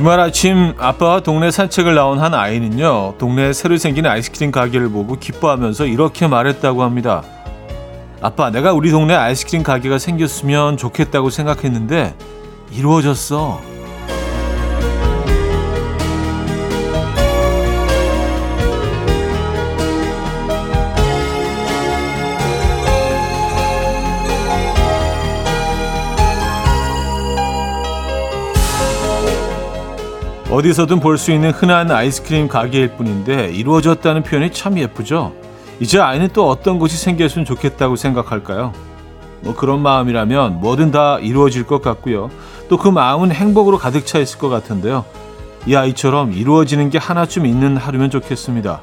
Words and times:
주말 0.00 0.18
아침 0.18 0.72
아빠와 0.78 1.20
동네 1.20 1.50
산책을 1.50 1.94
나온 1.94 2.20
한 2.20 2.32
아이는요, 2.32 3.16
동네에 3.18 3.52
새로 3.52 3.76
생긴 3.76 4.06
아이스크림 4.06 4.50
가게를 4.50 4.88
보고 4.88 5.18
기뻐하면서 5.18 5.84
이렇게 5.84 6.26
말했다고 6.26 6.82
합니다. 6.82 7.22
아빠, 8.22 8.48
내가 8.48 8.72
우리 8.72 8.90
동네 8.92 9.14
아이스크림 9.14 9.62
가게가 9.62 9.98
생겼으면 9.98 10.78
좋겠다고 10.78 11.28
생각했는데, 11.28 12.14
이루어졌어. 12.72 13.60
어디서든 30.50 30.98
볼 31.00 31.16
수 31.16 31.30
있는 31.32 31.50
흔한 31.52 31.90
아이스크림 31.90 32.48
가게일 32.48 32.96
뿐인데 32.96 33.50
이루어졌다는 33.52 34.22
표현이 34.24 34.52
참 34.52 34.78
예쁘죠. 34.78 35.32
이제 35.78 36.00
아이는 36.00 36.28
또 36.32 36.48
어떤 36.48 36.78
곳이 36.78 36.96
생겼으면 36.96 37.44
좋겠다고 37.44 37.96
생각할까요? 37.96 38.72
뭐 39.42 39.54
그런 39.54 39.80
마음이라면 39.80 40.60
뭐든 40.60 40.90
다 40.90 41.18
이루어질 41.20 41.66
것 41.66 41.80
같고요. 41.82 42.30
또 42.68 42.76
그 42.76 42.88
마음은 42.88 43.32
행복으로 43.32 43.78
가득 43.78 44.06
차 44.06 44.18
있을 44.18 44.38
것 44.38 44.48
같은데요. 44.48 45.04
이 45.66 45.74
아이처럼 45.74 46.32
이루어지는 46.32 46.90
게 46.90 46.98
하나쯤 46.98 47.46
있는 47.46 47.76
하루면 47.76 48.10
좋겠습니다. 48.10 48.80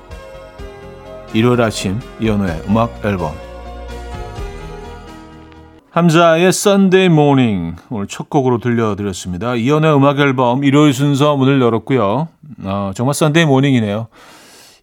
일요일 1.34 1.62
아침 1.62 2.00
이연우의 2.20 2.64
음악 2.70 3.02
앨범 3.04 3.34
함자의 5.98 6.50
Sunday 6.50 7.12
Morning 7.12 7.76
오늘 7.90 8.06
첫 8.06 8.30
곡으로 8.30 8.59
들려드렸습니다. 8.59 9.56
이연의 9.56 9.95
음악 9.95 10.20
앨범 10.20 10.64
일요일 10.64 10.94
순서 10.94 11.36
문을 11.36 11.59
열었고요. 11.59 12.28
어, 12.66 12.92
정말 12.94 13.14
Sunday 13.16 13.50
Morning이네요. 13.50 14.06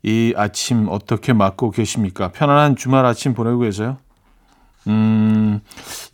이 0.02 0.34
아침 0.36 0.88
어떻게 0.90 1.32
맞고 1.32 1.70
계십니까? 1.70 2.32
편안한 2.32 2.74
주말 2.74 3.06
아침 3.06 3.32
보내고 3.32 3.60
계세요? 3.60 3.96
음, 4.88 5.60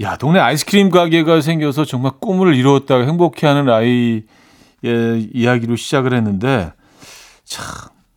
야, 0.02 0.18
동네 0.18 0.38
아이스크림 0.38 0.90
가게가 0.90 1.40
생겨서 1.40 1.86
정말 1.86 2.12
꿈을 2.20 2.54
이루었다고 2.54 3.04
행복해하는 3.04 3.72
아이의 3.72 4.24
이야기로 5.32 5.76
시작을 5.76 6.12
했는데, 6.12 6.74
참, 7.44 7.64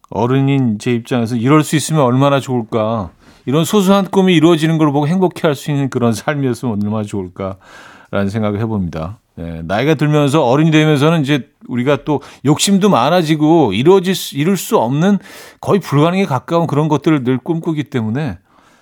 어른인 0.09 0.80
제 0.80 0.92
입장에서 0.92 1.38
이럴 1.38 1.64
수 1.64 1.78
있으면 1.78 2.02
얼마나 2.02 2.42
좋을까. 2.42 3.12
이런 3.46 3.66
소소한 3.66 4.06
꿈이 4.06 4.36
이루어지는 4.36 4.78
걸 4.78 4.92
보고 4.92 5.08
행복해할 5.08 5.56
수 5.56 5.72
있는 5.72 5.90
그런 5.90 6.14
삶이었으면 6.14 6.82
얼마나 6.84 7.04
좋을까라는 7.04 8.30
생각을 8.30 8.60
해봅니다. 8.60 9.20
예, 9.40 9.62
나이가 9.64 9.96
들면서 9.96 10.46
어른이 10.46 10.70
되면서는 10.72 11.22
이제 11.22 11.50
우리가 11.68 12.04
또 12.06 12.22
욕심도 12.46 12.90
많아지고 12.90 13.74
이루어질 13.74 14.14
수, 14.14 14.38
이룰 14.38 14.58
수 14.58 14.78
없는 14.78 15.18
거의 15.60 15.80
불가능에 15.80 16.26
가까운 16.26 16.68
그런 16.68 16.88
것들을 16.88 17.24
늘 17.24 17.38
꿈꾸기 17.40 17.86
때문에 17.86 18.38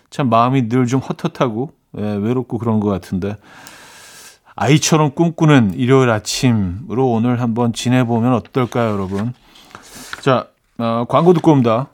참 0.09 0.30
마음이 0.30 0.67
늘 0.67 0.86
좀 0.88 1.00
헛헛하고 1.00 1.72
예, 2.00 2.02
외롭고 2.02 2.58
그런 2.58 2.80
것 2.80 2.89
같은데 2.89 3.36
아이처럼 4.56 5.12
꿈꾸는 5.12 5.73
일요일 5.76 6.09
아침으로 6.09 7.09
오늘 7.09 7.42
한번 7.42 7.72
지내보면 7.73 8.34
어떨까요, 8.34 8.92
여러분? 8.92 9.34
자, 10.22 10.48
어, 10.78 11.06
광고 11.08 11.34
듣고 11.34 11.52
옵니다. 11.52 11.88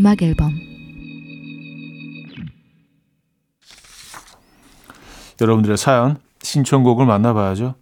음악 0.00 0.22
앨범 0.22 0.58
여러분들의 5.40 5.76
사연 5.76 6.18
신청곡을 6.42 7.06
만나봐야죠. 7.06 7.74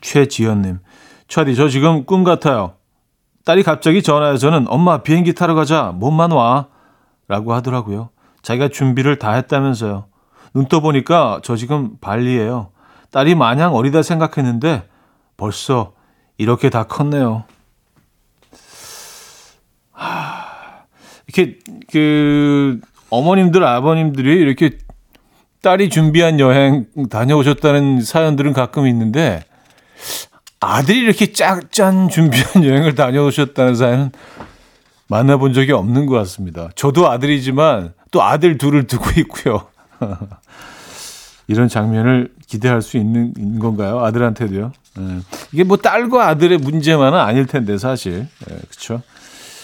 최지연님, 0.00 0.80
차디 1.28 1.54
저 1.54 1.68
지금 1.68 2.04
꿈 2.04 2.24
같아요. 2.24 2.74
딸이 3.44 3.62
갑자기 3.62 4.02
전화해서는 4.02 4.66
엄마 4.68 5.02
비행기 5.02 5.34
타러 5.34 5.54
가자 5.54 5.92
몸만 5.94 6.30
와라고 6.30 7.54
하더라고요. 7.54 8.10
자기가 8.44 8.68
준비를 8.68 9.18
다 9.18 9.32
했다면서요. 9.32 10.04
눈 10.52 10.68
떠보니까 10.68 11.40
저 11.42 11.56
지금 11.56 11.96
발리예요. 12.00 12.70
딸이 13.10 13.34
마냥 13.34 13.74
어리다 13.74 14.02
생각했는데 14.02 14.88
벌써 15.36 15.92
이렇게 16.38 16.70
다 16.70 16.84
컸네요. 16.84 17.44
이렇게 21.26 21.58
그 21.90 22.80
어머님들 23.10 23.64
아버님들이 23.64 24.34
이렇게 24.40 24.78
딸이 25.62 25.88
준비한 25.88 26.38
여행 26.38 26.86
다녀오셨다는 27.10 28.02
사연들은 28.02 28.52
가끔 28.52 28.86
있는데 28.86 29.42
아들이 30.60 31.00
이렇게 31.00 31.32
짝짠 31.32 32.10
준비한 32.10 32.62
여행을 32.64 32.94
다녀오셨다는 32.94 33.74
사연은 33.74 34.12
만나본 35.08 35.52
적이 35.52 35.72
없는 35.72 36.06
것 36.06 36.14
같습니다. 36.16 36.68
저도 36.74 37.10
아들이지만 37.10 37.92
또 38.10 38.22
아들 38.22 38.58
둘을 38.58 38.86
두고 38.86 39.04
있고요. 39.20 39.66
이런 41.46 41.68
장면을 41.68 42.32
기대할 42.46 42.80
수 42.80 42.96
있는, 42.96 43.58
건가요? 43.58 44.00
아들한테도요. 44.00 44.72
네. 44.96 45.18
이게 45.52 45.64
뭐 45.64 45.76
딸과 45.76 46.28
아들의 46.28 46.58
문제만은 46.58 47.18
아닐 47.18 47.46
텐데 47.46 47.76
사실 47.76 48.26
네, 48.46 48.56
그렇죠. 48.70 49.02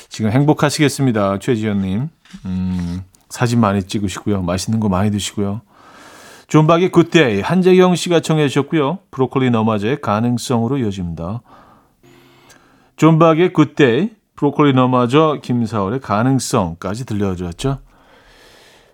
지금 0.08 0.30
행복하시겠습니다. 0.30 1.38
최지현님. 1.38 2.08
음, 2.44 3.02
사진 3.28 3.60
많이 3.60 3.82
찍으시고요. 3.82 4.42
맛있는 4.42 4.80
거 4.80 4.88
많이 4.88 5.10
드시고요. 5.10 5.62
존박의 6.48 6.90
Good 6.90 7.19
Day 7.19 7.40
한재경 7.40 7.94
씨가 7.94 8.20
청해 8.20 8.48
주셨고요. 8.48 8.98
브로콜리 9.12 9.50
너마저의 9.50 10.00
가능성으로 10.00 10.78
이어집니다. 10.78 11.42
존박의 12.96 13.52
Good 13.52 13.85
Day 13.85 14.10
브로콜리 14.40 14.72
너마저 14.72 15.38
김사월의 15.42 16.00
가능성까지 16.00 17.04
들려주었죠. 17.04 17.78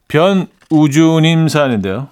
변우주님 0.08 1.46
사연인데요. 1.46 2.08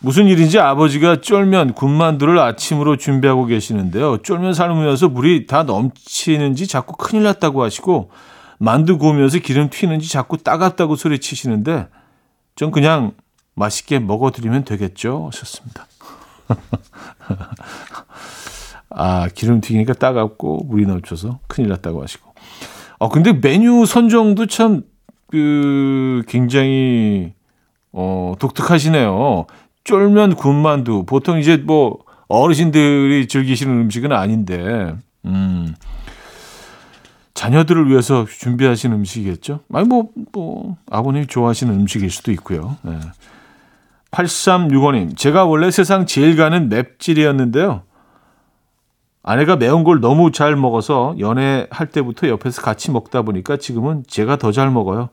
무슨 0.00 0.26
일인지 0.26 0.58
아버지가 0.58 1.20
쫄면 1.20 1.74
군만두를 1.74 2.36
아침으로 2.40 2.96
준비하고 2.96 3.46
계시는데요. 3.46 4.22
쫄면 4.22 4.54
삶으면서 4.54 5.08
물이 5.08 5.46
다 5.46 5.62
넘치는지 5.62 6.66
자꾸 6.66 6.96
큰일 6.96 7.22
났다고 7.22 7.62
하시고 7.62 8.10
만두 8.58 8.98
구우면서 8.98 9.38
기름 9.38 9.70
튀는지 9.70 10.10
자꾸 10.10 10.36
따갑다고 10.36 10.96
소리치시는데 10.96 11.86
전 12.56 12.72
그냥 12.72 13.12
맛있게 13.54 14.00
먹어드리면 14.00 14.64
되겠죠. 14.64 15.28
하셨습니다. 15.30 15.86
아 18.90 19.28
기름 19.34 19.60
튀기니까 19.60 19.94
따갑고 19.94 20.64
물이 20.66 20.86
넘쳐서 20.86 21.40
큰일 21.46 21.68
났다고 21.70 22.02
하시고. 22.02 22.32
어 22.98 23.08
근데 23.08 23.32
메뉴 23.32 23.86
선정도 23.86 24.46
참 24.46 24.82
그 25.28 26.22
굉장히 26.26 27.32
어 27.92 28.34
독특하시네요. 28.38 29.46
쫄면 29.84 30.34
군만두 30.34 31.04
보통 31.06 31.38
이제 31.38 31.56
뭐 31.56 31.98
어르신들이 32.28 33.28
즐기시는 33.28 33.72
음식은 33.82 34.12
아닌데 34.12 34.94
음. 35.24 35.74
자녀들을 37.34 37.88
위해서 37.88 38.26
준비하신 38.26 38.92
음식이겠죠? 38.92 39.60
아니 39.72 39.86
뭐, 39.86 40.08
뭐 40.32 40.76
아버님이 40.90 41.28
좋아하시는 41.28 41.72
음식일 41.72 42.10
수도 42.10 42.32
있고요. 42.32 42.76
네. 42.82 42.98
8365님, 44.10 45.16
제가 45.16 45.44
원래 45.44 45.70
세상 45.70 46.04
제일 46.04 46.34
가는 46.34 46.68
맵찔이었는데요. 46.68 47.82
아내가 49.22 49.56
매운 49.56 49.84
걸 49.84 50.00
너무 50.00 50.32
잘 50.32 50.56
먹어서 50.56 51.14
연애할 51.18 51.88
때부터 51.92 52.28
옆에서 52.28 52.62
같이 52.62 52.90
먹다 52.90 53.22
보니까 53.22 53.56
지금은 53.56 54.04
제가 54.06 54.36
더 54.36 54.52
잘 54.52 54.70
먹어요. 54.70 55.10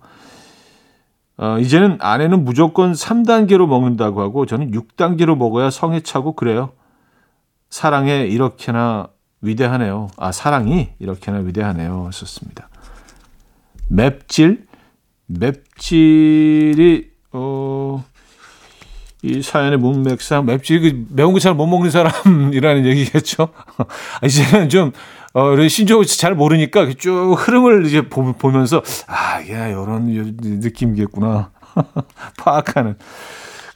어, 1.38 1.58
이제는 1.60 1.98
아내는 2.00 2.46
무조건 2.46 2.94
3단계로 2.94 3.68
먹는다고 3.68 4.22
하고 4.22 4.46
저는 4.46 4.72
6단계로 4.72 5.36
먹어야 5.36 5.70
성에 5.70 6.00
차고 6.00 6.34
그래요. 6.34 6.72
사랑에 7.70 8.22
이렇게나 8.22 9.10
위대하네요. 9.42 10.08
아, 10.18 10.32
사랑이 10.32 10.92
이렇게나 11.00 11.40
위대하네요. 11.40 12.10
썼습니다. 12.14 12.70
맵질? 13.90 14.66
맵질이, 15.28 17.10
어, 17.34 18.04
이 19.26 19.42
사연의 19.42 19.80
문맥상 19.80 20.46
맵지 20.46 20.80
그 20.80 21.06
매운 21.10 21.34
거 21.34 21.40
잘 21.40 21.54
못 21.56 21.66
먹는 21.68 21.90
사람이라는 21.90 22.86
얘기겠죠. 22.90 23.50
이제는 24.24 24.70
좀 24.70 24.92
어, 25.34 25.68
신조어 25.68 26.04
잘 26.06 26.36
모르니까 26.36 26.88
쭉 26.98 27.34
흐름을 27.38 27.86
이제 27.88 28.08
보, 28.08 28.32
보면서 28.34 28.82
아, 29.08 29.42
야, 29.50 29.68
이런 29.68 30.06
느낌이겠구나. 30.42 31.52
파악하는. 32.38 32.98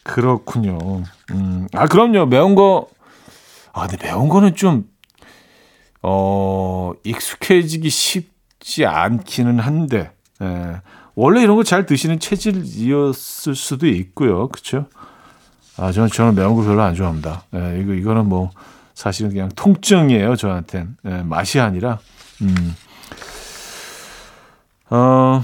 그렇군요. 0.04 0.78
음, 1.32 1.68
아, 1.74 1.86
그럼요. 1.88 2.26
매운 2.28 2.56
거, 2.56 2.88
아, 3.74 3.88
근데 3.88 4.08
매운 4.08 4.30
거는 4.30 4.56
좀, 4.56 4.86
어, 6.02 6.94
익숙해지기 7.04 7.90
쉽지 7.90 8.86
않기는 8.86 9.60
한데, 9.60 10.12
예. 10.42 10.78
원래 11.16 11.42
이런 11.42 11.58
거 11.58 11.64
잘 11.64 11.86
드시는 11.86 12.20
체질이었을 12.20 13.54
수도 13.56 13.88
있고요. 13.88 14.48
그쵸? 14.48 14.86
아, 15.80 15.94
저는, 15.94 16.10
저는 16.10 16.36
매운 16.36 16.56
거 16.56 16.64
별로 16.64 16.82
안 16.82 16.94
좋아합니다. 16.94 17.44
예, 17.56 17.80
이거, 17.82 17.94
이거는 17.94 18.26
뭐, 18.28 18.52
사실은 18.94 19.32
그냥 19.32 19.50
통증이에요, 19.56 20.36
저한텐. 20.36 20.98
예, 21.06 21.22
맛이 21.24 21.60
아니라. 21.60 22.00
음. 22.42 22.76
어, 24.90 25.44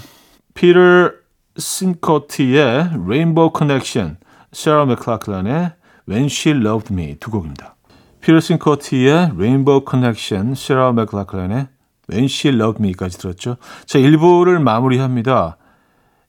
피터 0.53 1.11
신커티의 1.57 2.89
Rainbow 3.05 3.51
Connection, 3.55 4.17
세라 4.51 4.85
맥클라클란의 4.85 5.71
When 6.09 6.25
She 6.25 6.59
Loved 6.59 6.93
Me 6.93 7.15
두 7.17 7.31
곡입니다. 7.31 7.75
피터 8.19 8.41
신커티의 8.41 9.31
Rainbow 9.35 9.85
Connection, 9.89 10.53
세라 10.53 10.91
맥클라클란의 10.91 11.67
When 12.09 12.25
She 12.25 12.53
Loved 12.53 12.83
Me까지 12.83 13.17
들었죠. 13.19 13.55
자, 13.85 13.99
1부를 13.99 14.61
마무리합니다. 14.61 15.55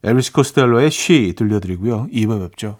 엘비스 0.03 0.31
코스텔로의 0.31 0.87
She 0.87 1.33
들려드리고요. 1.33 2.07
2부 2.13 2.49
뵙죠. 2.49 2.79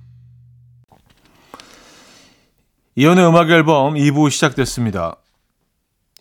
이현우의 3.01 3.29
음악 3.29 3.49
앨범 3.49 3.95
2부 3.95 4.29
시작됐습니다. 4.29 5.15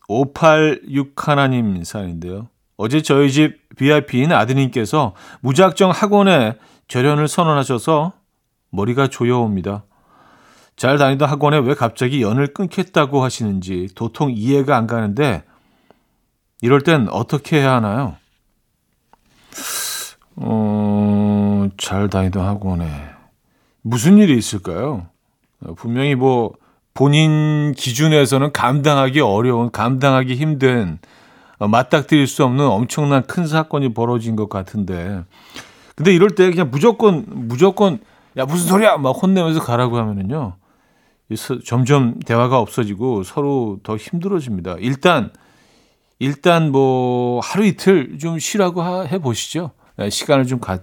586 0.09 1.29
하나님 1.29 1.85
사연인데요. 1.85 2.49
어제 2.79 3.03
저희 3.03 3.31
집 3.31 3.59
VIP인 3.77 4.33
아드님께서 4.33 5.15
무작정 5.43 5.91
학원에 5.91 6.55
절연을 6.89 7.29
선언하셔서 7.29 8.15
머리가 8.71 9.09
조여옵니다. 9.09 9.85
잘 10.75 10.97
다니던 10.97 11.29
학원에 11.29 11.59
왜 11.59 11.75
갑자기 11.75 12.23
연을 12.23 12.55
끊겠다고 12.55 13.23
하시는지 13.23 13.89
도통 13.95 14.31
이해가 14.35 14.75
안 14.75 14.87
가는데 14.87 15.43
이럴 16.63 16.81
땐 16.81 17.09
어떻게 17.11 17.59
해야 17.59 17.75
하나요? 17.75 18.17
어, 20.37 21.69
잘 21.77 22.09
다니던 22.09 22.43
학원에 22.43 22.89
무슨 23.83 24.17
일이 24.17 24.39
있을까요? 24.39 25.07
분명히 25.77 26.15
뭐 26.15 26.55
본인 26.95 27.73
기준에서는 27.77 28.53
감당하기 28.53 29.21
어려운, 29.21 29.71
감당하기 29.71 30.35
힘든, 30.35 30.99
어, 31.59 31.69
맞닥뜨릴 31.69 32.27
수 32.27 32.45
없는 32.45 32.67
엄청난 32.67 33.27
큰 33.27 33.47
사건이 33.47 33.95
벌어진 33.95 34.37
것 34.37 34.49
같은데. 34.49 35.25
근데 35.95 36.15
이럴 36.15 36.31
때 36.31 36.51
그냥 36.51 36.71
무조건, 36.71 37.25
무조건, 37.29 37.99
야, 38.37 38.45
무슨 38.45 38.67
소리야! 38.69 38.97
막 38.97 39.11
혼내면서 39.11 39.61
가라고 39.61 39.99
하면은요. 39.99 40.57
점점 41.65 42.19
대화가 42.21 42.59
없어지고 42.59 43.23
서로 43.23 43.79
더 43.83 43.97
힘들어집니다. 43.97 44.77
일단, 44.81 45.33
일단 46.19 46.73
뭐 46.73 47.41
하루 47.41 47.65
이틀 47.65 48.19
좀 48.19 48.39
쉬라고 48.39 49.07
해 49.07 49.19
보시죠. 49.19 49.71
예, 50.01 50.11
시간을 50.11 50.47
좀 50.47 50.59
가, 50.59 50.81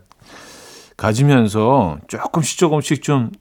가지면서 0.95 1.97
조금씩 2.07 2.57
조금씩 2.57 3.03
좀 3.03 3.31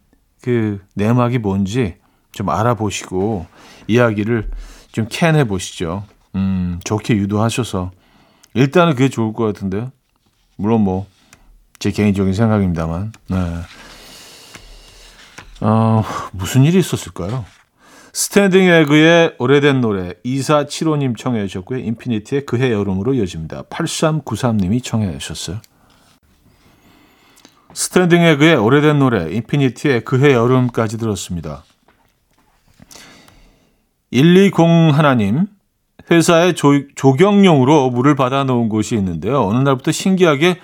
그 0.46 0.80
내막이 0.94 1.38
뭔지 1.38 1.96
좀 2.36 2.48
알아보시고 2.50 3.46
이야기를 3.88 4.50
좀 4.92 5.06
캐내 5.10 5.44
보시죠. 5.44 6.04
음, 6.36 6.78
좋게 6.84 7.14
유도하셔서 7.16 7.90
일단은 8.54 8.92
그게 8.94 9.08
좋을 9.08 9.32
것 9.32 9.44
같은데요. 9.44 9.90
물론 10.56 10.82
뭐 10.82 11.06
제 11.78 11.90
개인적인 11.90 12.32
생각입니다만. 12.32 13.12
네. 13.28 13.36
어, 15.60 16.02
무슨 16.32 16.64
일이 16.64 16.78
있었을까요? 16.78 17.44
스탠딩 18.12 18.62
에그의 18.62 19.36
오래된 19.38 19.80
노래 19.82 20.14
2475님 20.24 21.16
청해 21.18 21.46
주셨고요. 21.46 21.80
인피니트의 21.80 22.46
그해 22.46 22.72
여름으로 22.72 23.14
이어집니다. 23.14 23.64
8393님이 23.64 24.82
청해 24.82 25.18
주셨어요. 25.18 25.58
스탠딩 27.74 28.22
에그의 28.22 28.56
오래된 28.56 28.98
노래 28.98 29.30
인피니트의 29.32 30.04
그해 30.04 30.32
여름까지 30.32 30.96
들었습니다. 30.96 31.64
1201님 34.12 35.46
회사에 36.10 36.52
조, 36.54 36.86
조경용으로 36.94 37.90
물을 37.90 38.14
받아 38.14 38.44
놓은 38.44 38.68
곳이 38.68 38.94
있는데요. 38.96 39.42
어느 39.44 39.58
날부터 39.58 39.90
신기하게 39.92 40.58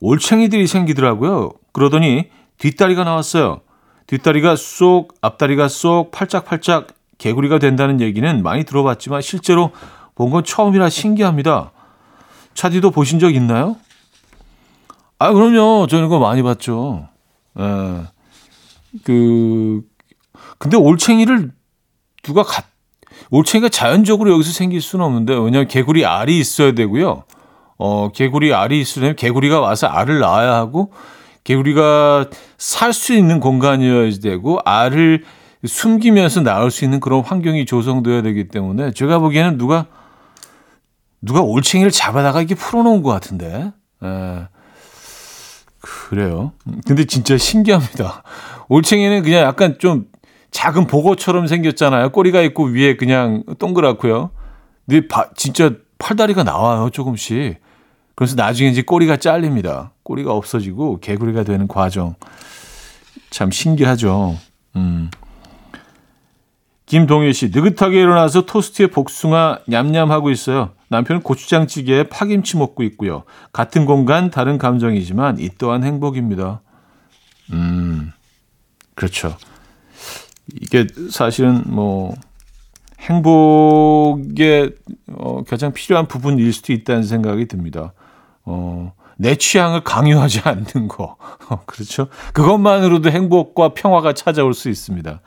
올챙이들이 0.00 0.66
생기더라고요. 0.66 1.52
그러더니 1.72 2.28
뒷다리가 2.58 3.04
나왔어요. 3.04 3.60
뒷다리가 4.06 4.56
쏙, 4.56 5.14
앞다리가 5.20 5.68
쏙 5.68 6.10
팔짝팔짝 6.12 6.88
개구리가 7.18 7.58
된다는 7.58 8.00
얘기는 8.00 8.42
많이 8.42 8.64
들어봤지만 8.64 9.20
실제로 9.22 9.72
본 10.14 10.30
건 10.30 10.44
처음이라 10.44 10.88
신기합니다. 10.90 11.72
차디도 12.54 12.90
보신 12.90 13.18
적 13.18 13.34
있나요? 13.34 13.76
아, 15.18 15.32
그럼요. 15.32 15.86
저는 15.88 16.04
그거 16.08 16.18
많이 16.20 16.42
봤죠. 16.42 17.08
예. 17.58 18.02
그, 19.04 19.82
근데 20.58 20.76
올챙이를 20.76 21.52
누가 22.22 22.42
가, 22.42 22.62
올챙이가 23.30 23.68
자연적으로 23.68 24.32
여기서 24.32 24.52
생길 24.52 24.80
수는 24.80 25.04
없는데, 25.04 25.34
왜냐면 25.34 25.68
개구리 25.68 26.06
알이 26.06 26.38
있어야 26.38 26.72
되고요. 26.72 27.24
어, 27.78 28.12
개구리 28.12 28.54
알이 28.54 28.80
있으려면 28.80 29.16
개구리가 29.16 29.60
와서 29.60 29.86
알을 29.88 30.20
낳아야 30.20 30.54
하고, 30.54 30.92
개구리가 31.44 32.26
살 32.58 32.92
수 32.92 33.12
있는 33.14 33.40
공간이어야 33.40 34.10
되고 34.22 34.60
알을 34.64 35.24
숨기면서 35.64 36.42
나올 36.42 36.70
수 36.70 36.84
있는 36.84 37.00
그런 37.00 37.22
환경이 37.22 37.66
조성돼야 37.66 38.22
되기 38.22 38.48
때문에 38.48 38.92
제가 38.92 39.18
보기에는 39.18 39.58
누가 39.58 39.86
누가 41.20 41.40
올챙이를 41.40 41.90
잡아다가 41.90 42.40
이렇게 42.40 42.54
풀어놓은 42.54 43.02
것 43.02 43.10
같은데. 43.10 43.72
에, 44.02 44.06
예. 44.06 44.48
그래요. 45.80 46.52
근데 46.86 47.04
진짜 47.04 47.36
신기합니다. 47.36 48.22
올챙이는 48.68 49.22
그냥 49.22 49.42
약간 49.42 49.76
좀 49.80 50.06
작은 50.52 50.86
보고처럼 50.86 51.46
생겼잖아요. 51.48 52.10
꼬리가 52.10 52.40
있고 52.42 52.64
위에 52.66 52.96
그냥 52.96 53.42
동그랗고요. 53.58 54.30
근데 54.86 55.08
바, 55.08 55.30
진짜 55.34 55.72
팔다리가 55.98 56.44
나와요, 56.44 56.90
조금씩. 56.90 57.60
그래서 58.14 58.36
나중에 58.36 58.68
이제 58.68 58.82
꼬리가 58.82 59.16
잘립니다. 59.16 59.92
꼬리가 60.02 60.32
없어지고 60.32 61.00
개구리가 61.00 61.44
되는 61.44 61.66
과정. 61.66 62.14
참 63.30 63.50
신기하죠. 63.50 64.36
음. 64.76 65.10
김동일 66.84 67.32
씨, 67.32 67.48
느긋하게 67.48 68.02
일어나서 68.02 68.44
토스트에 68.44 68.88
복숭아 68.88 69.60
냠냠하고 69.66 70.30
있어요. 70.30 70.72
남편은 70.88 71.22
고추장찌개에 71.22 72.04
파김치 72.10 72.58
먹고 72.58 72.82
있고요. 72.82 73.24
같은 73.50 73.86
공간, 73.86 74.30
다른 74.30 74.58
감정이지만 74.58 75.38
이 75.38 75.48
또한 75.56 75.84
행복입니다. 75.84 76.60
음, 77.52 78.12
그렇죠. 78.94 79.34
이게 80.60 80.86
사실은 81.10 81.62
뭐, 81.66 82.14
행복에 83.02 84.70
어, 85.14 85.42
가장 85.44 85.72
필요한 85.72 86.06
부분일 86.06 86.52
수도 86.52 86.72
있다는 86.72 87.02
생각이 87.02 87.46
듭니다. 87.46 87.92
어, 88.44 88.92
내 89.16 89.34
취향을 89.34 89.82
강요하지 89.82 90.40
않는 90.44 90.88
거. 90.88 91.16
어, 91.48 91.60
그렇죠? 91.66 92.08
그것만으로도 92.32 93.10
행복과 93.10 93.74
평화가 93.74 94.14
찾아올 94.14 94.54
수 94.54 94.68
있습니다. 94.68 95.20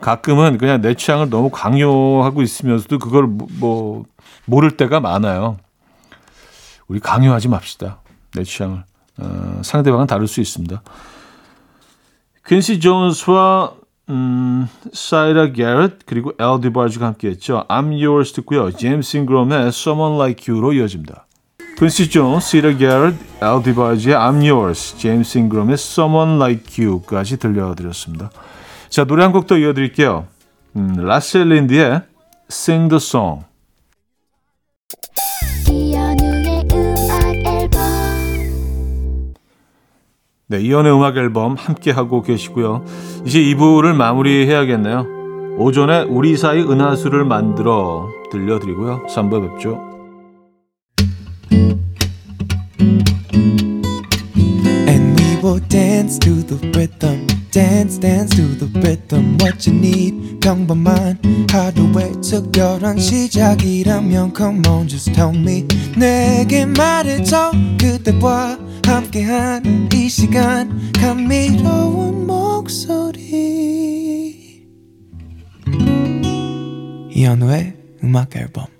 가끔은 0.00 0.58
그냥 0.58 0.80
내 0.82 0.94
취향을 0.94 1.30
너무 1.30 1.50
강요하고 1.50 2.42
있으면서도 2.42 2.98
그걸 2.98 3.26
뭐, 3.26 3.48
뭐 3.58 4.04
모를 4.44 4.76
때가 4.76 5.00
많아요. 5.00 5.56
우리 6.88 7.00
강요하지 7.00 7.48
맙시다. 7.48 8.00
내 8.34 8.44
취향을. 8.44 8.84
어, 9.18 9.60
상대방은 9.62 10.06
다를 10.06 10.26
수 10.26 10.40
있습니다. 10.40 10.82
퀸시 12.46 12.80
존스와 12.80 13.72
음, 14.08 14.68
사이다 14.92 15.52
가렛 15.52 15.98
그리고 16.06 16.32
엘 16.38 16.60
디바지가 16.60 17.06
함께했죠. 17.06 17.64
I'm 17.68 17.86
Yours 18.04 18.32
듣고요. 18.34 18.70
제임스 18.70 19.16
잉그럼의 19.18 19.68
Someone 19.68 20.14
Like 20.16 20.52
You로 20.52 20.72
이어집니다. 20.74 21.26
퀸시 21.78 22.08
존스, 22.08 22.50
사이다 22.52 22.76
가렛, 22.78 23.14
엘 23.42 23.62
디바지의 23.64 24.14
I'm 24.14 24.48
Yours, 24.48 24.96
제임스 24.98 25.38
잉그럼의 25.38 25.74
Someone 25.74 26.36
Like 26.36 26.84
You까지 26.84 27.38
들려드렸습니다. 27.38 28.30
자 28.88 29.04
노래 29.04 29.24
한 29.24 29.32
곡 29.32 29.46
더 29.48 29.58
이어드릴게요. 29.58 30.26
음, 30.76 30.94
라셀린디의 30.98 32.02
Sing 32.50 32.88
the 32.88 32.96
Song. 32.98 33.44
네, 40.48 40.60
이연의 40.60 40.92
음악 40.94 41.16
앨범 41.16 41.54
함께 41.56 41.90
하고 41.90 42.22
계시고요. 42.22 42.84
이제 43.26 43.40
2부를 43.40 43.92
마무리해야겠네요. 43.92 45.56
오전에 45.58 46.02
우리 46.02 46.36
사이 46.36 46.60
은하수를 46.60 47.24
만들어 47.24 48.08
들려드리고요. 48.30 49.06
3부 49.08 49.50
뵙죠. 49.50 49.96
Dance 57.56 57.98
dance 57.98 58.36
to 58.36 58.42
the 58.58 58.66
rhythm 58.80 59.38
what 59.40 59.66
you 59.66 59.74
need 59.74 60.38
평범한 60.40 61.18
하루의 61.50 62.20
특별한 62.20 62.98
시작이라면 62.98 64.34
come 64.36 64.60
on 64.68 64.86
just 64.86 65.10
tell 65.14 65.34
me 65.34 65.66
내게 65.96 66.66
말해줘 66.66 67.52
그대와 67.80 68.58
함께한 68.84 69.88
이 69.94 70.06
시간 70.06 70.92
감미로운 70.92 72.26
목소리 72.26 73.16
이현우의 77.10 77.74
음악 78.04 78.36
앨범 78.36 78.75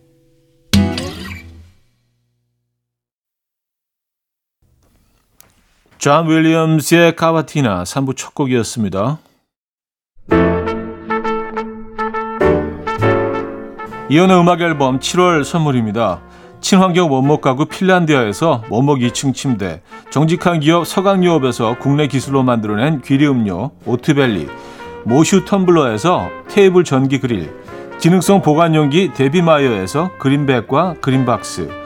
존 5.99 6.29
윌리엄스의 6.29 7.17
카바티나 7.17 7.85
3부 7.85 8.17
첫 8.17 8.35
곡이었습니다. 8.35 9.19
이현우의 14.09 14.39
음악 14.39 14.61
앨범 14.61 15.01
7월 15.01 15.43
선물입니다. 15.43 16.21
친환경 16.61 17.11
원목 17.11 17.41
가구 17.41 17.65
핀란디아에서 17.67 18.65
원목 18.69 18.99
2층 18.99 19.35
침대, 19.35 19.83
정직한 20.11 20.61
기업 20.61 20.87
서강유업에서 20.87 21.79
국내 21.79 22.07
기술로 22.07 22.43
만들어낸 22.43 23.01
귀리 23.01 23.27
음료 23.27 23.73
오트벨리, 23.85 24.49
모슈 25.05 25.45
텀블러에서 25.45 26.29
테이블 26.49 26.85
전기 26.85 27.19
그릴, 27.19 27.51
기능성 28.01 28.43
보관용기 28.43 29.13
데비마이어에서 29.15 30.11
그린백과 30.19 30.97
그린박스, 31.01 31.86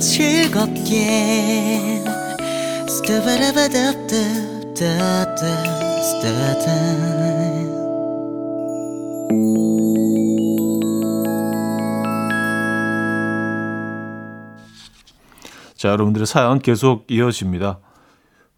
즐겁게 0.00 2.02
자, 15.76 15.90
여러분들의 15.90 16.26
사연 16.26 16.58
계속 16.58 17.04
이어집니다. 17.08 17.78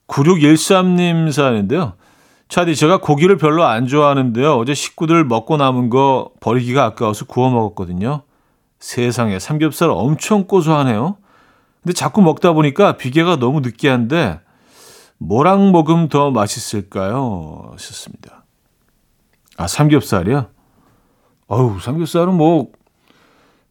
9613님 0.08 1.32
사연인데요. 1.32 1.94
차디, 2.48 2.74
제가 2.74 3.00
고기를 3.00 3.36
별로 3.36 3.64
안 3.64 3.86
좋아하는데요. 3.86 4.56
어제 4.56 4.74
식구들 4.74 5.24
먹고 5.24 5.56
남은 5.56 5.90
거 5.90 6.30
버리기가 6.40 6.84
아까워서 6.84 7.26
구워 7.26 7.50
먹었거든요. 7.50 8.22
세상에 8.80 9.38
삼겹살 9.38 9.90
엄청 9.90 10.46
고소하네요. 10.46 11.18
근데 11.82 11.94
자꾸 11.94 12.22
먹다 12.22 12.52
보니까 12.52 12.96
비계가 12.96 13.36
너무 13.36 13.60
느끼한데 13.60 14.40
뭐랑 15.18 15.72
먹으면 15.72 16.08
더 16.08 16.30
맛있을까요? 16.30 17.70
하셨습니다. 17.72 18.44
아, 19.56 19.66
삼겹살이요? 19.66 20.46
어우, 21.46 21.80
삼겹살은 21.80 22.34
뭐, 22.34 22.68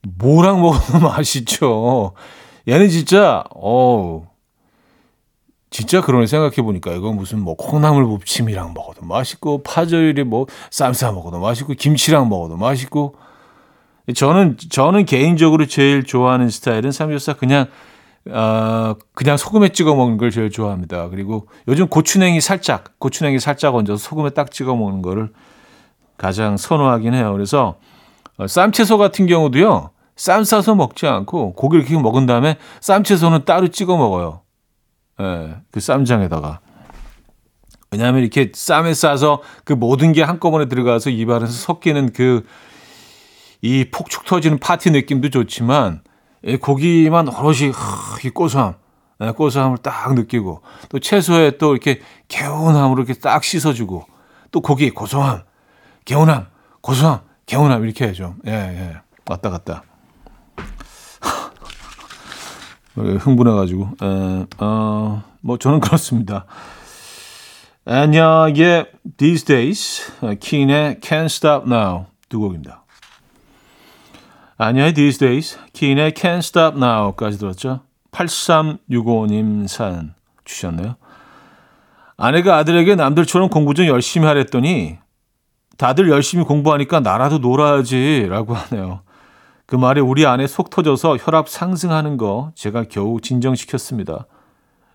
뭐랑 0.02 0.62
먹으면 0.62 1.02
맛있죠. 1.16 2.14
얘는 2.68 2.90
진짜, 2.90 3.44
어우, 3.50 4.26
진짜 5.72 6.02
그러네 6.02 6.28
생각해 6.28 6.58
보니까 6.58 6.94
이건 6.94 7.16
무슨 7.16 7.42
뭐 7.42 7.56
콩나물 7.56 8.04
무침이랑 8.04 8.74
먹어도 8.76 9.06
맛있고, 9.06 9.64
파절이 9.64 10.24
뭐 10.26 10.46
쌈싸 10.70 11.12
먹어도 11.12 11.40
맛있고, 11.40 11.74
김치랑 11.74 12.30
먹어도 12.30 12.58
맛있고, 12.58 13.16
저는 14.16 14.58
저는 14.70 15.06
개인적으로 15.06 15.66
제일 15.66 16.04
좋아하는 16.04 16.50
스타일은 16.50 16.92
삼겹살 16.92 17.38
그냥 17.38 17.68
어, 18.28 18.96
그냥 19.14 19.38
소금에 19.38 19.70
찍어 19.70 19.96
먹는 19.96 20.18
걸 20.18 20.32
제일 20.32 20.50
좋아합니다. 20.50 21.10
그리고 21.10 21.48
요즘 21.68 21.88
고추냉이 21.88 22.42
살짝 22.42 23.00
고추냉이 23.00 23.40
살짝 23.40 23.76
얹어서 23.76 23.98
소금에 23.98 24.32
딱 24.32 24.52
찍어 24.52 24.76
먹는 24.76 25.02
거를 25.02 25.32
가장 26.18 26.58
선호하긴 26.58 27.14
해요. 27.14 27.32
그래서 27.34 27.78
어, 28.38 28.48
쌈채소 28.48 28.98
같은 28.98 29.26
경우도요. 29.28 29.92
쌈 30.16 30.44
싸서 30.44 30.76
먹지 30.76 31.08
않고 31.08 31.54
고기 31.54 31.78
를 31.78 31.84
이렇게 31.84 31.98
먹은 31.98 32.26
다음에 32.26 32.58
쌈채소는 32.82 33.46
따로 33.46 33.70
찍어 33.70 33.96
먹어요. 33.96 34.42
예, 35.22 35.56
그 35.72 35.80
쌈장에다가. 35.80 36.60
왜냐하면 37.92 38.22
이렇게 38.22 38.52
쌈에 38.54 38.94
싸서 38.94 39.42
그 39.64 39.74
모든 39.74 40.12
게 40.12 40.22
한꺼번에 40.22 40.68
들어가서 40.68 41.10
입안에서 41.10 41.52
섞이는 41.52 42.14
그 42.14 42.44
이 43.62 43.86
폭죽 43.92 44.26
터지는 44.26 44.60
파티 44.60 44.92
느낌도 44.92 45.30
좋지만 45.30 46.02
고기만 46.62 47.28
오롯이 47.28 47.72
이 48.24 48.30
고소함, 48.30 48.76
예, 49.22 49.32
고소함을 49.32 49.78
딱 49.80 50.14
느끼고 50.14 50.62
또 50.90 51.00
채소에 51.00 51.58
또 51.58 51.74
이렇게 51.74 52.02
개운함으로 52.28 53.04
이렇게 53.04 53.20
딱 53.20 53.44
씻어주고 53.44 54.06
또 54.52 54.62
고기 54.62 54.90
고소함, 54.90 55.44
개운함, 56.06 56.48
고소함, 56.82 57.22
개운함 57.46 57.84
이렇게 57.84 58.08
해줘. 58.08 58.36
예, 58.48 58.52
예. 58.52 58.98
왔다 59.28 59.50
갔다. 59.50 59.84
흥분해가지고, 62.96 63.90
에, 64.02 64.46
어, 64.58 65.24
뭐 65.42 65.58
저는 65.58 65.80
그렇습니다. 65.82 66.46
안녕의 67.86 68.92
These 69.18 69.46
Days, 69.46 70.12
킨의 70.40 71.00
Can't 71.02 71.26
Stop 71.26 71.66
Now 71.66 72.06
두 72.28 72.40
곡입니다. 72.40 72.84
아니야, 74.62 74.92
These 74.92 75.20
Days, 75.20 75.58
키인의 75.72 76.12
Can't 76.12 76.40
Stop 76.40 76.76
Now까지 76.76 77.38
들었죠. 77.38 77.80
8365님 78.12 79.70
사연 79.70 80.14
주셨네요. 80.44 80.98
아내가 82.18 82.58
아들에게 82.58 82.96
남들처럼 82.96 83.48
공부 83.48 83.74
좀 83.74 83.86
열심히 83.86 84.28
하랬더니 84.28 84.98
다들 85.78 86.10
열심히 86.10 86.44
공부하니까 86.44 87.00
나라도 87.00 87.38
놀아야지 87.38 88.28
라고 88.28 88.54
하네요. 88.54 89.04
그 89.66 89.78
말에 89.78 90.02
우리 90.02 90.26
아내 90.26 90.46
속 90.46 90.70
터져서 90.70 91.16
혈압 91.16 91.48
상승하는 91.48 92.18
거 92.18 92.52
제가 92.54 92.84
겨우 92.90 93.22
진정시켰습니다. 93.22 94.26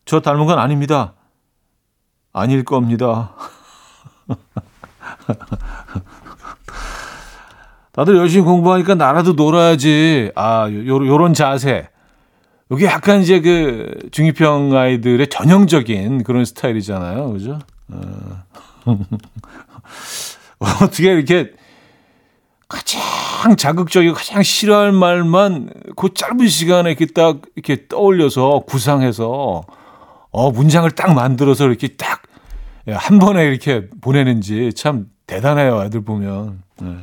저 0.04 0.20
닮은 0.20 0.44
건 0.44 0.58
아닙니다. 0.58 1.14
아닐 2.34 2.66
겁니다. 2.66 3.32
다들 7.94 8.16
열심히 8.16 8.44
공부하니까 8.44 8.94
나라도 8.94 9.32
놀아야지. 9.32 10.32
아, 10.34 10.68
요, 10.70 11.06
요런 11.06 11.34
자세. 11.34 11.88
이게 12.70 12.86
약간 12.86 13.20
이제 13.22 13.40
그 13.40 13.94
중2병 14.10 14.74
아이들의 14.74 15.28
전형적인 15.28 16.24
그런 16.24 16.44
스타일이잖아요. 16.44 17.32
그죠? 17.32 17.58
어. 17.88 18.44
어떻게 20.82 21.12
이렇게 21.12 21.52
가장 22.68 23.56
자극적이고 23.56 24.14
가장 24.14 24.42
싫어할 24.42 24.92
말만 24.92 25.70
그 25.96 26.12
짧은 26.14 26.48
시간에 26.48 26.90
이렇게 26.90 27.06
딱 27.06 27.42
이렇게 27.54 27.86
떠올려서 27.86 28.64
구상해서 28.66 29.62
어, 30.30 30.50
문장을 30.50 30.90
딱 30.92 31.14
만들어서 31.14 31.66
이렇게 31.66 31.88
딱 31.88 32.24
한 32.92 33.18
번에 33.18 33.44
이렇게 33.44 33.88
보내는지 34.00 34.72
참 34.74 35.06
대단해요. 35.26 35.84
애들 35.84 36.02
보면. 36.04 36.62
네. 36.80 36.96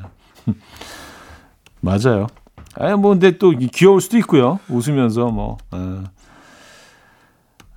맞아요. 1.81 2.27
아니, 2.75 2.95
뭐, 2.95 3.11
근데 3.11 3.37
또 3.37 3.51
귀여울 3.51 4.01
수도 4.01 4.17
있고요. 4.19 4.59
웃으면서 4.69 5.27
뭐, 5.27 5.57
어, 5.71 6.03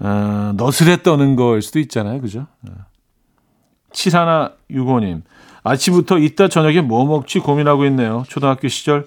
어, 0.01 0.53
너스레 0.57 1.03
떠는 1.03 1.37
거일 1.37 1.63
수도 1.63 1.79
있잖아요. 1.79 2.21
그죠? 2.21 2.47
어. 2.69 2.73
7165님. 3.93 5.23
아침부터 5.63 6.19
이따 6.19 6.49
저녁에 6.49 6.81
뭐 6.83 7.07
먹지 7.07 7.39
고민하고 7.39 7.87
있네요. 7.87 8.25
초등학교 8.29 8.69
시절 8.69 9.07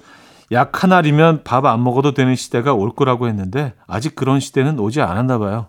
약 0.52 0.84
하나리면 0.84 1.44
밥 1.44 1.66
안 1.66 1.84
먹어도 1.84 2.14
되는 2.14 2.36
시대가 2.36 2.74
올 2.74 2.96
거라고 2.96 3.28
했는데 3.28 3.74
아직 3.86 4.16
그런 4.16 4.40
시대는 4.40 4.80
오지 4.80 5.02
않았나 5.02 5.38
봐요. 5.38 5.68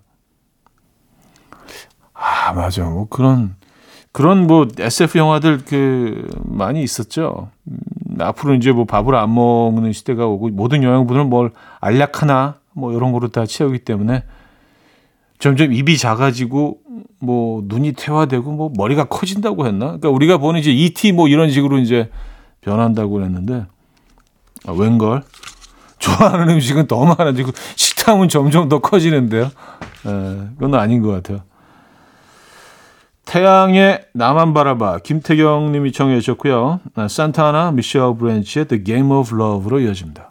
아, 2.14 2.52
맞아. 2.52 2.84
뭐 2.84 3.06
그런 3.08 3.56
그런 4.12 4.46
뭐 4.46 4.66
SF 4.78 5.18
영화들 5.18 5.58
그 5.64 6.28
많이 6.44 6.82
있었죠. 6.82 7.50
음, 7.64 7.78
앞으로 8.20 8.54
이제 8.54 8.72
뭐 8.72 8.84
밥을 8.84 9.14
안 9.14 9.34
먹는 9.34 9.92
시대가 9.92 10.26
오고 10.26 10.48
모든 10.48 10.82
영양분을 10.82 11.24
뭘 11.24 11.52
알약 11.80 12.22
하나 12.22 12.56
뭐 12.72 12.92
이런 12.92 13.12
거로 13.12 13.28
다 13.28 13.46
채우기 13.46 13.80
때문에 13.80 14.24
점점 15.38 15.72
입이 15.72 15.98
작아지고 15.98 16.78
뭐 17.20 17.62
눈이 17.66 17.92
퇴화되고 17.92 18.50
뭐 18.50 18.72
머리가 18.76 19.04
커진다고 19.04 19.66
했나? 19.66 19.86
그러니까 19.86 20.10
우리가 20.10 20.38
보는 20.38 20.60
이제 20.60 20.72
ET 20.72 21.12
뭐 21.12 21.28
이런 21.28 21.50
식으로 21.50 21.78
이제 21.78 22.10
변한다고 22.60 23.12
그랬는데 23.12 23.66
아, 24.66 24.72
웬걸? 24.72 25.22
좋아하는 25.98 26.54
음식은 26.54 26.86
더 26.86 27.04
많아지고 27.04 27.50
식탐은 27.76 28.28
점점 28.28 28.68
더 28.68 28.78
커지는데요. 28.78 29.44
에, 29.44 29.50
그건 30.56 30.74
아닌 30.74 31.02
것 31.02 31.10
같아요. 31.10 31.40
태양의 33.28 34.06
나만 34.14 34.54
바라봐 34.54 35.00
김태경 35.00 35.70
님이 35.70 35.92
청해 35.92 36.18
주셨고요. 36.20 36.80
아, 36.94 37.08
산타나 37.08 37.72
미셸 37.72 38.16
브랜치의 38.16 38.68
The 38.68 38.82
Game 38.82 39.12
of 39.12 39.34
Love로 39.34 39.80
이어집니다. 39.80 40.30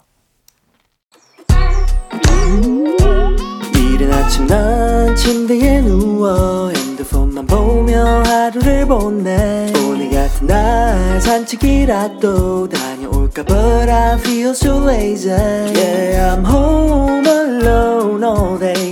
이른 3.76 4.12
아침 4.12 4.48
난 4.48 5.15
침대에 5.15 5.82
누워 5.82 6.72
핸드폰만 6.72 7.45
보며 7.45 8.24
하루를 8.26 8.88
보내 8.88 9.72
오늘 9.88 10.10
같은 10.10 10.48
날 10.48 11.22
산책이라도 11.22 12.67
다녀올까 12.67 13.43
But 13.43 13.91
I 13.91 14.15
feel 14.17 14.50
so 14.50 14.84
lazy 14.84 15.32
Yeah 15.32 16.36
I'm 16.36 16.43
home 16.43 16.87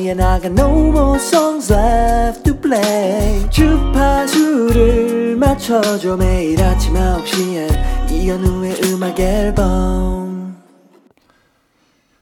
And 0.07 0.21
I 0.23 0.39
got 0.39 0.51
no 0.53 0.69
more 0.91 1.17
songs 1.17 1.71
left 1.73 2.43
to 2.43 2.53
play. 2.59 3.49
주파수를 3.49 5.35
맞춰줘 5.37 6.15
매일 6.17 6.61
아침 6.61 6.93
9시에 6.93 8.11
이현우의 8.11 8.81
음악 8.85 9.19
앨범. 9.19 10.57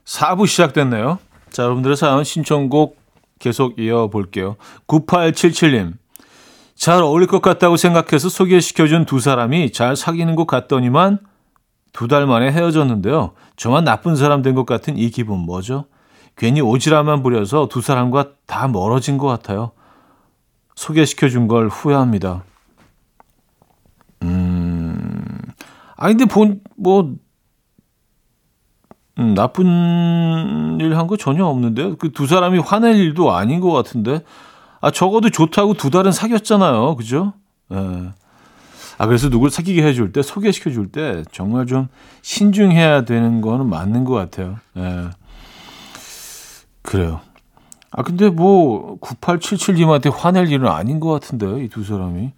4부 0.06 0.46
시작됐네요. 0.46 1.18
자 1.50 1.64
여러분들의 1.64 1.96
사연 1.96 2.24
신청곡 2.24 2.96
계속 3.38 3.78
이어볼게요. 3.78 4.56
9877님. 4.86 5.94
잘 6.74 7.02
어울릴 7.02 7.28
것 7.28 7.40
같다고 7.42 7.76
생각해서 7.76 8.28
소개시켜준 8.28 9.04
두 9.04 9.20
사람이 9.20 9.72
잘 9.72 9.94
사귀는 9.96 10.34
것 10.36 10.46
같더니만 10.46 11.18
두 11.92 12.08
달 12.08 12.26
만에 12.26 12.50
헤어졌는데요. 12.50 13.32
저만 13.56 13.84
나쁜 13.84 14.16
사람 14.16 14.42
된 14.42 14.54
것 14.54 14.66
같은 14.66 14.96
이 14.98 15.10
기분 15.10 15.38
뭐죠? 15.40 15.84
괜히 16.36 16.60
오지랖만 16.60 17.22
부려서 17.22 17.68
두 17.70 17.80
사람과 17.80 18.30
다 18.46 18.66
멀어진 18.68 19.18
것 19.18 19.26
같아요. 19.26 19.72
소개시켜 20.74 21.28
준 21.28 21.46
걸 21.48 21.68
후회합니다. 21.68 22.42
음, 24.22 25.38
아 25.96 26.08
근데 26.08 26.24
본, 26.24 26.60
뭐, 26.76 27.14
음, 29.18 29.34
나쁜 29.34 30.78
일 30.80 30.92
한 30.96 31.06
거 31.06 31.16
전혀 31.16 31.44
없는데요. 31.44 31.96
그 31.96 32.10
두 32.12 32.26
사람이 32.26 32.58
화낼 32.58 32.96
일도 32.96 33.32
아닌 33.32 33.60
것 33.60 33.70
같은데. 33.72 34.22
아, 34.80 34.90
적어도 34.90 35.30
좋다고 35.30 35.74
두 35.74 35.88
달은 35.90 36.12
사귀었잖아요. 36.12 36.96
그죠? 36.96 37.32
예. 37.72 38.10
아, 38.98 39.06
그래서 39.06 39.30
누굴 39.30 39.50
사귀게 39.50 39.82
해줄 39.82 40.12
때, 40.12 40.20
소개시켜 40.20 40.70
줄 40.70 40.90
때, 40.92 41.22
정말 41.32 41.66
좀 41.66 41.88
신중해야 42.22 43.04
되는 43.04 43.40
거는 43.40 43.68
맞는 43.68 44.04
것 44.04 44.12
같아요. 44.14 44.56
예. 44.76 45.10
그래요. 46.84 47.20
아, 47.90 48.02
근데 48.02 48.28
뭐, 48.30 48.98
9877님한테 49.00 50.12
화낼 50.14 50.50
일은 50.50 50.68
아닌 50.68 51.00
것 51.00 51.10
같은데, 51.10 51.64
이 51.64 51.68
두 51.68 51.84
사람이. 51.84 52.32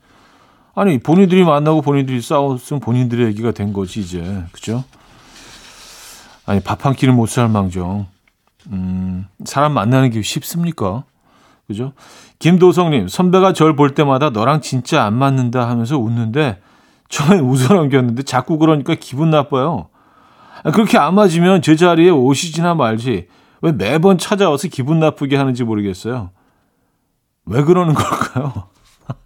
아니, 0.75 0.99
본인들이 0.99 1.45
만나고 1.45 1.81
본인들이 1.83 2.21
싸웠으면 2.21 2.81
본인들의 2.81 3.27
얘기가 3.29 3.53
된 3.53 3.73
거지, 3.73 4.01
이제. 4.01 4.45
그죠? 4.53 4.85
아니, 6.47 6.61
밥 6.61 6.85
한 6.85 6.95
끼는 6.95 7.15
못 7.17 7.29
살 7.29 7.49
망정. 7.49 8.07
음, 8.71 9.27
사람 9.45 9.73
만나는 9.73 10.11
게 10.11 10.21
쉽습니까? 10.23 11.05
그죠? 11.67 11.93
김도성님, 12.39 13.09
선배가 13.09 13.53
절 13.55 13.75
볼 13.75 13.95
때마다 13.95 14.31
너랑 14.31 14.61
진짜 14.61 15.05
안 15.05 15.15
맞는다 15.15 15.69
하면서 15.69 15.99
웃는데, 15.99 16.61
처음엔 17.09 17.41
웃어 17.41 17.75
넘겼는데 17.75 18.25
자꾸 18.25 18.59
그러니까 18.59 18.95
기분 18.99 19.31
나빠요. 19.31 19.89
아, 20.65 20.71
그렇게 20.73 20.99
안 20.99 21.15
맞으면 21.15 21.63
제 21.63 21.77
자리에 21.77 22.11
오시지나 22.11 22.75
말지, 22.75 23.29
왜 23.63 23.73
매번 23.73 24.19
찾아와서 24.19 24.69
기분 24.69 25.01
나쁘게 25.01 25.37
하는지 25.37 25.65
모르겠어요. 25.65 26.31
왜 27.47 27.63
그러는 27.63 27.95
걸까요? 27.95 28.69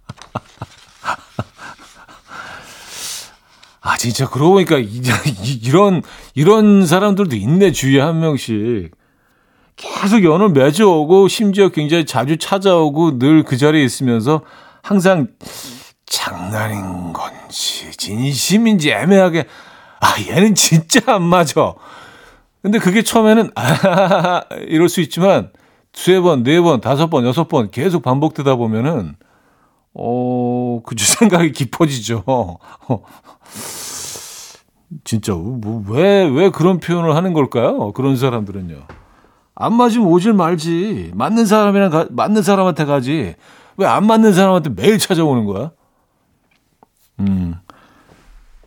아, 3.81 3.97
진짜, 3.97 4.29
그러고 4.29 4.53
보니까, 4.53 4.77
이런, 4.77 6.03
이런 6.35 6.85
사람들도 6.85 7.35
있네, 7.35 7.71
주위에 7.71 7.99
한 7.99 8.19
명씩. 8.19 8.91
계속 9.75 10.23
연을 10.23 10.49
맺어오고 10.49 11.27
심지어 11.27 11.69
굉장히 11.69 12.05
자주 12.05 12.37
찾아오고 12.37 13.17
늘 13.17 13.43
그 13.43 13.57
자리에 13.57 13.83
있으면서 13.83 14.41
항상 14.83 15.27
장난인 16.05 17.13
건지 17.13 17.89
진심인지 17.97 18.91
애매하게 18.91 19.45
아 19.99 20.15
얘는 20.27 20.53
진짜 20.53 21.15
안 21.15 21.23
맞아. 21.23 21.73
근데 22.61 22.79
그게 22.79 23.01
처음에는 23.01 23.51
아 23.55 24.41
이럴 24.67 24.87
수 24.89 25.01
있지만 25.01 25.51
두세 25.91 26.19
번, 26.19 26.43
네 26.43 26.61
번, 26.61 26.79
다섯 26.81 27.07
번, 27.09 27.25
여섯 27.25 27.47
번 27.47 27.69
계속 27.71 28.03
반복되다 28.03 28.55
보면은 28.55 29.15
어, 29.93 30.81
그주 30.85 31.05
생각이 31.19 31.51
깊어지죠. 31.51 32.23
진짜 35.03 35.33
뭐왜왜 35.33 36.49
그런 36.51 36.79
표현을 36.79 37.15
하는 37.15 37.33
걸까요? 37.33 37.91
그런 37.93 38.15
사람들은요. 38.17 38.75
안 39.55 39.73
맞으면 39.73 40.07
오질 40.07 40.33
말지. 40.33 41.11
맞는 41.15 41.45
사람이랑 41.45 41.89
가, 41.91 42.07
맞는 42.09 42.41
사람한테 42.43 42.85
가지. 42.85 43.35
왜 43.77 43.85
안 43.87 44.05
맞는 44.05 44.33
사람한테 44.33 44.69
매일 44.71 44.97
찾아오는 44.99 45.45
거야? 45.45 45.71
음. 47.19 47.55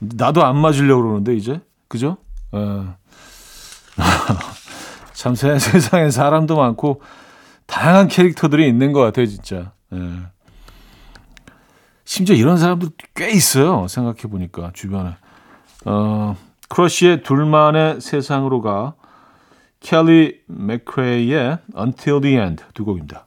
나도 0.00 0.44
안 0.44 0.56
맞으려고 0.56 1.02
그러는데 1.02 1.34
이제. 1.34 1.60
그죠? 1.88 2.16
어. 2.52 2.96
참 5.12 5.34
세상에 5.34 6.10
사람도 6.10 6.56
많고 6.56 7.00
다양한 7.66 8.08
캐릭터들이 8.08 8.68
있는 8.68 8.92
것 8.92 9.00
같아요, 9.00 9.26
진짜. 9.26 9.72
예. 9.92 9.98
심지어 12.04 12.36
이런 12.36 12.58
사람도 12.58 12.90
꽤 13.14 13.30
있어요. 13.30 13.88
생각해 13.88 14.22
보니까 14.30 14.70
주변에. 14.74 15.16
어, 15.86 16.36
크러쉬의 16.68 17.22
둘만의 17.22 18.00
세상으로 18.00 18.60
가 18.60 18.94
켈리 19.80 20.40
맥크레이의 20.46 21.58
Until 21.76 22.20
the 22.20 22.36
End 22.36 22.64
두 22.74 22.84
곡입니다. 22.84 23.26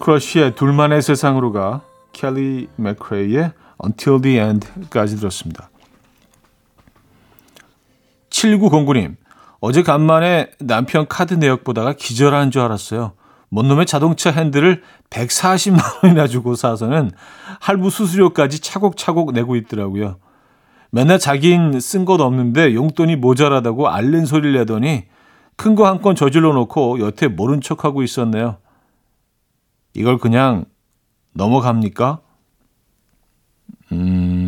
크러쉬의 0.00 0.54
둘만의 0.54 1.02
세상으로 1.02 1.52
가 1.52 1.82
켈리 2.12 2.68
맥크레이의 2.76 3.52
Until 3.82 4.20
the 4.20 4.38
End까지 4.38 5.16
들었습니다. 5.16 5.70
7909님, 8.40 9.16
어제 9.60 9.82
간만에 9.82 10.50
남편 10.60 11.06
카드 11.06 11.34
내역 11.34 11.62
보다가 11.64 11.92
기절하는 11.92 12.50
줄 12.50 12.62
알았어요. 12.62 13.12
뭔 13.50 13.68
놈의 13.68 13.84
자동차 13.84 14.30
핸들을 14.30 14.82
140만 15.10 15.80
원이나 16.04 16.26
주고 16.26 16.54
사서는 16.54 17.10
할부 17.60 17.90
수수료까지 17.90 18.60
차곡차곡 18.60 19.32
내고 19.32 19.56
있더라고요. 19.56 20.16
맨날 20.90 21.18
자긴 21.18 21.78
쓴 21.80 22.04
것 22.04 22.20
없는데 22.20 22.74
용돈이 22.74 23.16
모자라다고 23.16 23.88
앓는 23.88 24.24
소리를 24.26 24.54
내더니 24.58 25.04
큰 25.56 25.74
거 25.74 25.84
한 25.84 26.00
건 26.00 26.14
저질러 26.14 26.54
놓고 26.54 27.00
여태 27.00 27.28
모른 27.28 27.60
척하고 27.60 28.02
있었네요. 28.02 28.56
이걸 29.92 30.16
그냥 30.16 30.64
넘어갑니까? 31.34 32.20
음, 33.92 34.39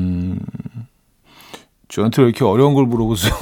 저한테 1.93 2.23
왜 2.23 2.29
이렇게 2.29 2.43
어려운 2.45 2.73
걸 2.73 2.87
물어보세요? 2.87 3.35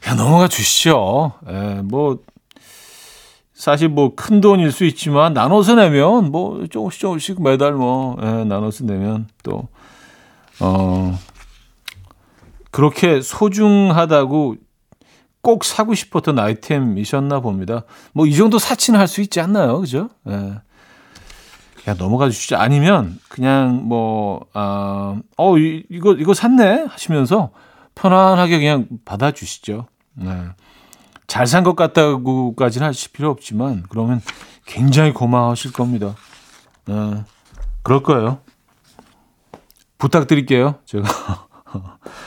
그냥 0.00 0.16
넘어가 0.24 0.48
주시죠. 0.48 1.32
예, 1.50 1.82
뭐, 1.84 2.18
사실 3.52 3.90
뭐 3.90 4.14
큰 4.16 4.40
돈일 4.40 4.72
수 4.72 4.84
있지만 4.86 5.34
나눠서 5.34 5.74
내면 5.74 6.30
뭐 6.32 6.66
조금씩 6.66 7.00
조금씩 7.00 7.42
매달 7.42 7.74
뭐, 7.74 8.16
예, 8.22 8.44
나눠서 8.44 8.84
내면 8.86 9.28
또, 9.42 9.68
어, 10.60 11.18
그렇게 12.70 13.20
소중하다고 13.20 14.56
꼭 15.42 15.64
사고 15.64 15.94
싶었던 15.94 16.38
아이템이셨나 16.38 17.40
봅니다. 17.40 17.84
뭐 18.14 18.24
이 18.26 18.34
정도 18.34 18.58
사치는 18.58 18.98
할 18.98 19.06
수 19.08 19.20
있지 19.20 19.40
않나요? 19.40 19.78
그죠? 19.80 20.08
예. 20.28 20.54
그냥 21.90 21.96
넘어가 21.98 22.28
주시죠. 22.28 22.56
아니면 22.56 23.18
그냥 23.28 23.82
뭐, 23.88 24.46
아, 24.52 25.16
어, 25.36 25.58
이, 25.58 25.84
이거, 25.90 26.12
이거 26.14 26.34
샀네? 26.34 26.86
하시면서 26.88 27.50
편안하게 27.94 28.58
그냥 28.58 28.86
받아주시죠. 29.04 29.86
네. 30.14 30.42
잘 31.26 31.46
산 31.46 31.62
것 31.64 31.76
같다고까지는 31.76 32.86
하실 32.88 33.12
필요 33.12 33.30
없지만, 33.30 33.84
그러면 33.88 34.20
굉장히 34.66 35.12
고마워하실 35.12 35.72
겁니다. 35.72 36.14
네. 36.86 37.24
그럴 37.82 38.02
거예요. 38.02 38.38
부탁드릴게요. 39.98 40.76
제가. 40.84 41.08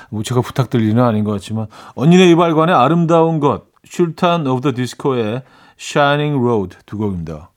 뭐 0.10 0.24
제가 0.24 0.42
부탁드릴 0.42 0.90
일은 0.90 1.04
아닌 1.04 1.24
것 1.24 1.32
같지만. 1.32 1.68
언니네 1.96 2.30
이발관의 2.32 2.76
아름다운 2.76 3.40
것, 3.40 3.64
술탄 3.86 4.46
오브 4.48 4.62
더 4.62 4.72
디스코의 4.74 5.44
Shining 5.80 6.38
Road 6.38 6.78
두 6.86 6.98
곡입니다. 6.98 7.50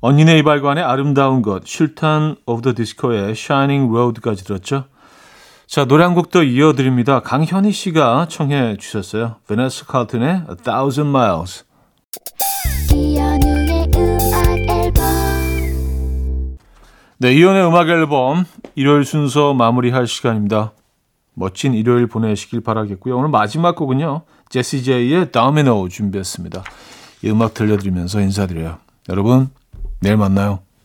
언니네 0.00 0.38
이발관의 0.38 0.84
아름다운 0.84 1.42
것, 1.42 1.66
술탄 1.66 2.36
오브 2.46 2.62
더 2.62 2.74
디스코의 2.74 3.30
Shining 3.30 3.90
Road까지 3.92 4.44
들었죠. 4.44 4.84
자, 5.66 5.84
노래 5.86 6.04
한 6.04 6.14
곡 6.14 6.30
더 6.30 6.42
이어드립니다. 6.44 7.20
강현희 7.20 7.72
씨가 7.72 8.26
청해 8.28 8.76
주셨어요. 8.78 9.36
바네사 9.48 9.86
칼튼의 9.86 10.44
A 10.48 10.56
Thousand 10.62 11.08
Miles. 11.10 11.64
네, 17.20 17.34
이연의 17.34 17.66
음악 17.66 17.88
앨범 17.88 18.44
일요일 18.76 19.04
순서 19.04 19.52
마무리할 19.52 20.06
시간입니다. 20.06 20.72
멋진 21.34 21.74
일요일 21.74 22.06
보내시길 22.06 22.60
바라겠고요. 22.60 23.18
오늘 23.18 23.28
마지막 23.28 23.74
곡은요. 23.74 24.22
제시 24.48 24.84
제이의 24.84 25.32
Domino 25.32 25.88
준비했습니다. 25.88 26.62
이 27.22 27.30
음악 27.30 27.54
들려드리면서 27.54 28.20
인사드려요. 28.20 28.78
여러분, 29.08 29.50
내일 30.00 30.16
만나요. 30.16 30.62